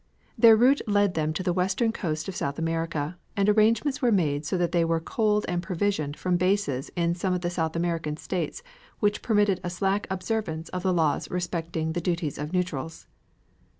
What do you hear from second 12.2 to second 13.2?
of neutrals.